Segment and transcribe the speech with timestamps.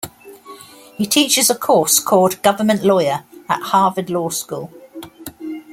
[0.95, 4.73] He teaches a course called Government Lawyer at Harvard Law School.